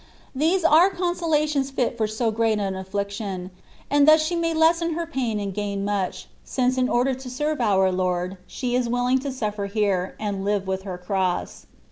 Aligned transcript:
These 0.33 0.63
are 0.63 0.89
consolations 0.89 1.69
fit 1.69 1.95
for 1.95 2.07
so 2.07 2.31
great 2.31 2.57
an 2.57 2.75
affliction, 2.75 3.51
and 3.87 4.07
thus 4.07 4.23
she 4.25 4.35
may 4.35 4.51
lessen 4.55 4.93
her 4.95 5.05
pain 5.05 5.39
and 5.39 5.53
gain 5.53 5.85
much, 5.85 6.27
since 6.43 6.75
in 6.75 6.89
order 6.89 7.13
to 7.13 7.29
serve 7.29 7.61
our 7.61 7.91
Lord, 7.91 8.37
she 8.47 8.73
is 8.73 8.89
willing 8.89 9.19
to 9.19 9.31
suffer 9.31 9.67
here, 9.67 10.15
and 10.19 10.43
live 10.43 10.65
with 10.65 10.81
her 10.89 10.97
cross. 10.97 11.67